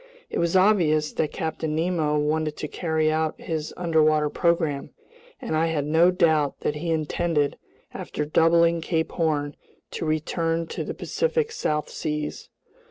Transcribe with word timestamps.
It 0.31 0.39
was 0.39 0.55
obvious 0.55 1.13
that 1.13 1.31
Captain 1.31 1.75
Nemo 1.75 2.17
wanted 2.17 2.57
to 2.57 2.67
carry 2.67 3.11
out 3.11 3.39
his 3.39 3.71
underwater 3.77 4.29
program, 4.31 4.89
and 5.39 5.55
I 5.55 5.67
had 5.67 5.85
no 5.85 6.09
doubt 6.09 6.61
that 6.61 6.77
he 6.77 6.89
intended, 6.89 7.55
after 7.93 8.25
doubling 8.25 8.81
Cape 8.81 9.11
Horn, 9.11 9.55
to 9.91 10.03
return 10.07 10.65
to 10.69 10.83
the 10.83 10.95
Pacific 10.95 11.51
South 11.51 11.87
Seas. 11.91 12.49